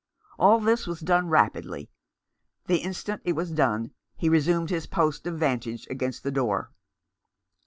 [0.39, 1.91] All this was done rapidly.
[2.65, 6.71] The instant it was done he resumed his post of vantage against the door.